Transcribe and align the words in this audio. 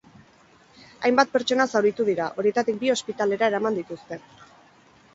Hainbat 1.09 1.35
pertsona 1.35 1.69
zauritu 1.75 2.07
dira, 2.09 2.31
horietatik 2.43 2.83
bi 2.83 2.93
ospitalera 2.97 3.55
eraman 3.55 3.81
dituzte. 3.83 4.23